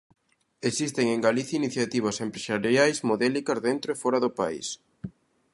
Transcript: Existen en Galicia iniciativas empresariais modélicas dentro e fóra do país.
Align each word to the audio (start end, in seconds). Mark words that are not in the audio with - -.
Existen 0.69 1.05
en 1.09 1.19
Galicia 1.27 1.59
iniciativas 1.61 2.17
empresariais 2.27 2.97
modélicas 3.09 3.61
dentro 3.67 3.89
e 3.91 3.99
fóra 4.03 4.19
do 4.25 4.31
país. 4.39 4.67